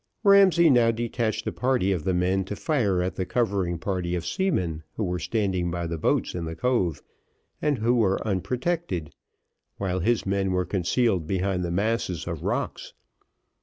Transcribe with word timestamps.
Ramsay 0.23 0.71
now 0.71 0.89
detached 0.89 1.45
a 1.45 1.51
party 1.51 1.91
of 1.91 2.05
the 2.05 2.13
men 2.15 2.43
to 2.45 2.55
fire 2.55 3.03
at 3.03 3.17
the 3.17 3.23
covering 3.23 3.77
party 3.77 4.15
of 4.15 4.25
seamen 4.25 4.81
who 4.95 5.03
were 5.03 5.19
standing 5.19 5.69
by 5.69 5.85
the 5.85 5.99
boats 5.99 6.33
in 6.33 6.45
the 6.45 6.55
cove 6.55 7.03
and 7.61 7.77
who 7.77 7.93
were 7.93 8.19
unprotected, 8.27 9.13
while 9.77 9.99
his 9.99 10.25
men 10.25 10.53
were 10.53 10.65
concealed 10.65 11.27
behind 11.27 11.63
the 11.63 11.69
masses 11.69 12.25
of 12.25 12.41
rocks. 12.41 12.93